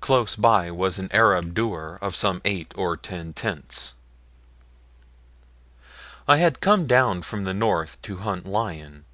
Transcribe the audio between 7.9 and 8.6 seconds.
to hunt